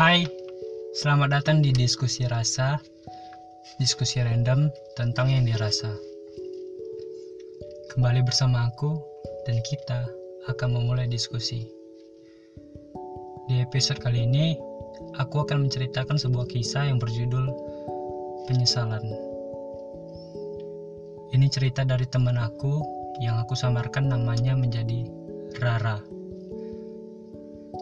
[0.00, 0.24] Hai,
[0.96, 2.80] selamat datang di diskusi rasa,
[3.76, 5.92] diskusi random tentang yang dirasa.
[7.92, 8.96] Kembali bersama aku
[9.44, 10.08] dan kita
[10.48, 11.68] akan memulai diskusi.
[13.44, 14.56] Di episode kali ini,
[15.20, 17.52] aku akan menceritakan sebuah kisah yang berjudul
[18.48, 19.04] Penyesalan.
[21.36, 22.80] Ini cerita dari teman aku
[23.20, 25.04] yang aku samarkan namanya menjadi
[25.60, 26.09] Rara.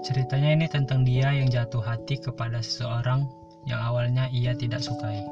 [0.04, 3.24] Ceritanya ini tentang dia yang jatuh hati kepada seseorang
[3.64, 5.24] yang awalnya ia tidak sukai.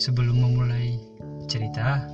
[0.00, 0.98] Sebelum memulai
[1.46, 2.08] cerita,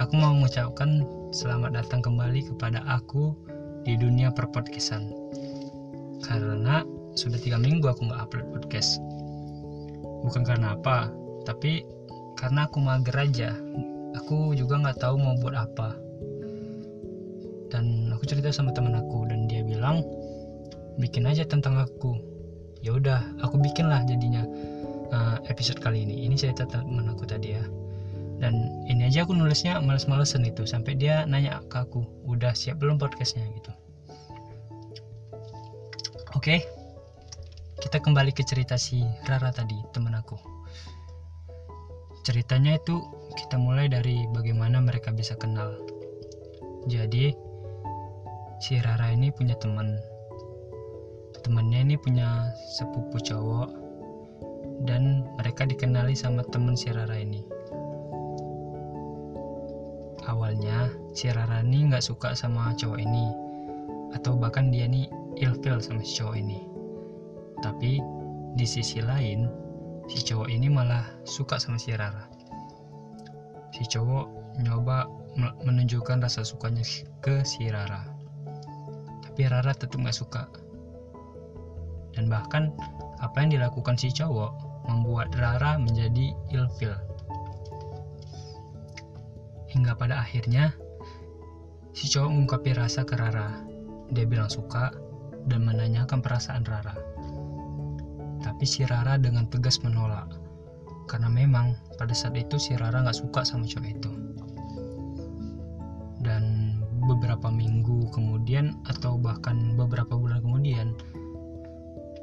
[0.00, 1.04] aku mau mengucapkan
[1.34, 3.36] selamat datang kembali kepada aku
[3.84, 5.12] di dunia perpodcastan.
[6.24, 6.80] Karena
[7.12, 9.02] sudah tiga minggu aku nggak upload podcast.
[10.24, 11.12] Bukan karena apa,
[11.44, 11.84] tapi
[12.40, 13.50] karena aku mager aja.
[14.24, 16.04] Aku juga nggak tahu mau buat apa
[17.72, 20.04] dan aku cerita sama teman aku dan dia bilang
[20.98, 22.18] bikin aja tentang aku.
[22.84, 24.44] Ya udah aku bikin lah jadinya
[25.10, 26.28] uh, episode kali ini.
[26.28, 27.64] Ini cerita teman aku tadi ya.
[28.42, 33.00] Dan ini aja aku nulisnya males-malesan itu sampai dia nanya ke aku udah siap belum
[33.00, 33.46] podcastnya?
[33.46, 33.72] Gitu.
[36.34, 36.60] Oke okay,
[37.80, 40.34] kita kembali ke cerita si Rara tadi teman aku.
[42.26, 43.00] Ceritanya itu
[43.36, 45.78] kita mulai dari bagaimana mereka bisa kenal.
[46.90, 47.32] Jadi
[48.64, 50.00] si Rara ini punya teman.
[51.44, 53.68] Temennya ini punya sepupu cowok.
[54.88, 57.44] Dan mereka dikenali sama temen si Rara ini.
[60.24, 63.28] Awalnya si Rara ini nggak suka sama cowok ini.
[64.16, 65.12] Atau bahkan dia nih
[65.44, 66.64] ilfil sama si cowok ini.
[67.60, 68.00] Tapi
[68.56, 69.44] di sisi lain
[70.08, 72.32] si cowok ini malah suka sama si Rara.
[73.76, 75.04] Si cowok nyoba
[75.68, 76.80] menunjukkan rasa sukanya
[77.20, 78.13] ke si Rara
[79.34, 80.46] tapi Rara tetap gak suka.
[82.14, 82.70] Dan bahkan
[83.18, 84.54] apa yang dilakukan si cowok
[84.86, 86.94] membuat Rara menjadi ilfil.
[89.74, 90.70] Hingga pada akhirnya
[91.98, 93.58] si cowok mengungkapi rasa ke Rara.
[94.14, 94.94] Dia bilang suka
[95.50, 96.94] dan menanyakan perasaan Rara.
[98.38, 100.30] Tapi si Rara dengan tegas menolak.
[101.10, 104.10] Karena memang pada saat itu si Rara gak suka sama cowok itu.
[107.24, 110.92] Beberapa minggu kemudian atau bahkan beberapa bulan kemudian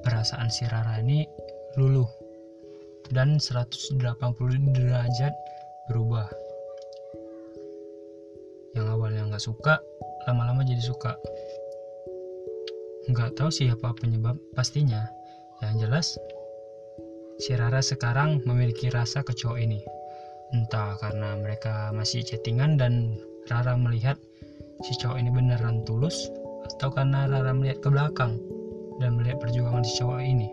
[0.05, 1.25] perasaan si Rara ini
[1.73, 2.05] luluh
[3.09, 3.97] dan 180
[4.77, 5.33] derajat
[5.89, 6.29] berubah.
[8.77, 9.81] Yang awalnya nggak suka
[10.29, 11.17] lama-lama jadi suka.
[13.09, 15.09] Nggak tahu siapa penyebab pastinya.
[15.65, 16.07] Yang jelas
[17.41, 19.81] si Rara sekarang memiliki rasa ke cowok ini.
[20.53, 23.17] Entah karena mereka masih chattingan dan
[23.49, 24.21] Rara melihat
[24.81, 26.29] si cowok ini beneran tulus
[26.77, 28.41] atau karena Rara melihat ke belakang
[28.97, 30.49] dan melihat perjuangan si cowok ini.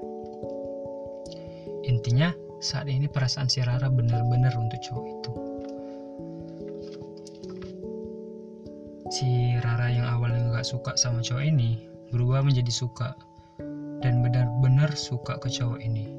[1.88, 5.32] Intinya, saat ini perasaan si Rara benar-benar untuk cowok itu.
[9.08, 11.80] Si Rara yang awalnya nggak suka sama cowok ini
[12.12, 13.16] berubah menjadi suka
[14.04, 16.12] dan benar-benar suka ke cowok ini.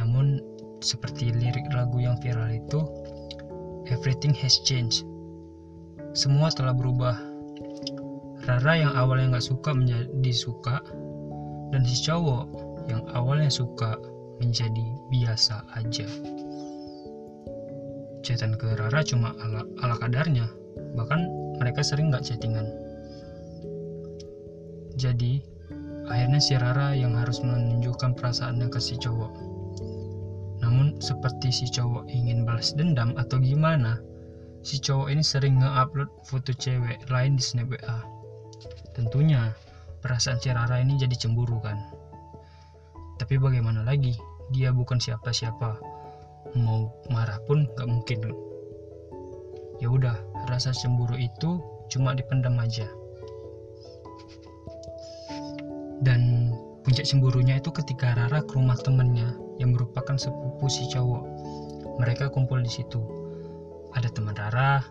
[0.00, 0.40] Namun,
[0.80, 2.80] seperti lirik lagu yang viral itu,
[3.92, 5.04] everything has changed
[6.12, 7.14] semua telah berubah.
[8.48, 10.82] Rara yang awalnya nggak suka menjadi suka,
[11.70, 12.46] dan si cowok
[12.90, 13.94] yang awalnya suka
[14.42, 16.08] menjadi biasa aja.
[18.26, 20.48] Chatan ke Rara cuma ala, ala kadarnya,
[20.98, 21.28] bahkan
[21.60, 22.66] mereka sering nggak chattingan.
[24.98, 25.40] Jadi,
[26.10, 29.32] akhirnya si Rara yang harus menunjukkan perasaannya ke si cowok.
[30.60, 33.96] Namun, seperti si cowok ingin balas dendam atau gimana,
[34.60, 37.98] si cowok ini sering nge-upload foto cewek lain di snap WA.
[38.92, 39.56] Tentunya
[40.04, 41.80] perasaan si Rara ini jadi cemburu kan.
[43.16, 44.16] Tapi bagaimana lagi,
[44.52, 45.80] dia bukan siapa-siapa.
[46.56, 48.20] Mau marah pun gak mungkin.
[49.80, 50.16] Ya udah,
[50.48, 52.88] rasa cemburu itu cuma dipendam aja.
[56.00, 56.52] Dan
[56.84, 61.24] puncak cemburunya itu ketika Rara ke rumah temennya yang merupakan sepupu si cowok.
[62.00, 63.19] Mereka kumpul di situ
[63.94, 64.84] ada teman Rara,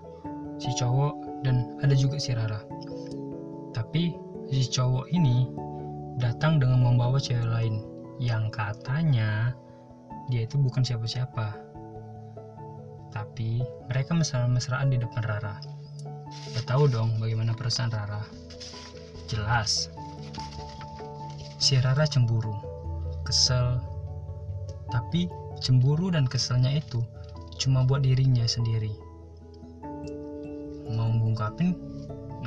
[0.59, 2.59] si cowok, dan ada juga si Rara.
[3.71, 4.15] Tapi
[4.51, 5.47] si cowok ini
[6.19, 7.79] datang dengan membawa cewek lain
[8.19, 9.55] yang katanya
[10.27, 11.55] dia itu bukan siapa-siapa.
[13.09, 15.57] Tapi mereka mesra-mesraan di depan Rara.
[16.53, 18.21] Udah tahu dong bagaimana perasaan Rara.
[19.25, 19.89] Jelas.
[21.57, 22.53] Si Rara cemburu,
[23.25, 23.81] kesel,
[24.93, 25.29] tapi
[25.59, 27.01] cemburu dan keselnya itu
[27.59, 28.95] cuma buat dirinya sendiri
[30.89, 31.75] mau ngungkapin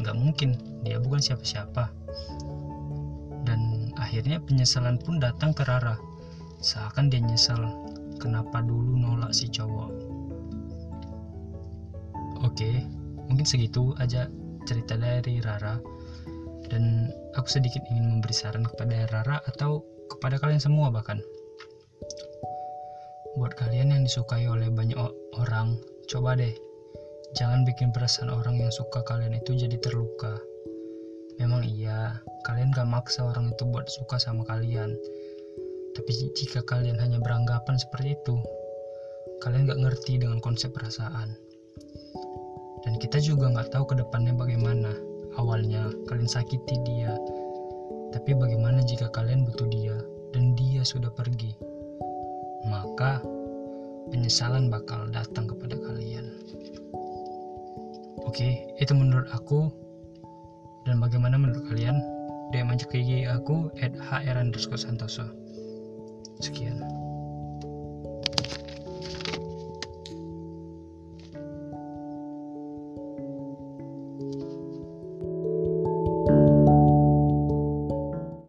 [0.00, 1.92] nggak mungkin dia bukan siapa-siapa
[3.46, 5.94] dan Akhirnya penyesalan pun datang ke Rara.
[6.58, 7.60] Seakan dia nyesal
[8.16, 9.90] kenapa dulu nolak si cowok.
[12.42, 12.82] Oke,
[13.28, 14.26] mungkin segitu aja
[14.64, 15.76] cerita dari Rara.
[16.66, 21.20] Dan aku sedikit ingin memberi saran kepada Rara atau kepada kalian semua bahkan.
[23.40, 24.98] Buat kalian yang disukai oleh banyak
[25.36, 26.52] orang, coba deh
[27.32, 30.36] jangan bikin perasaan orang yang suka kalian itu jadi terluka.
[31.40, 34.92] Memang iya, kalian gak maksa orang itu buat suka sama kalian.
[35.96, 38.36] Tapi jika kalian hanya beranggapan seperti itu,
[39.40, 41.32] kalian gak ngerti dengan konsep perasaan.
[42.84, 44.92] Dan kita juga gak tahu ke depannya bagaimana.
[45.32, 47.16] Awalnya kalian sakiti dia,
[48.12, 49.96] tapi bagaimana jika kalian butuh dia
[50.36, 51.71] dan dia sudah pergi?
[52.68, 53.22] Maka
[54.12, 56.28] penyesalan bakal datang kepada kalian.
[58.28, 59.72] Oke, itu menurut aku.
[60.82, 62.02] Dan bagaimana menurut kalian?
[62.52, 63.96] DM aja ke IG aku at
[64.76, 65.24] santoso.
[66.44, 66.91] Sekian.